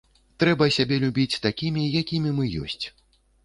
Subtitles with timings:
[0.43, 2.83] Трэба сябе любіць такімі, якімі мы ёсць.